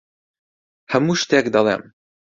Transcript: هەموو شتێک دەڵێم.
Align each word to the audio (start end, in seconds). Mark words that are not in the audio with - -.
هەموو 0.91 1.19
شتێک 1.21 1.45
دەڵێم. 1.55 1.83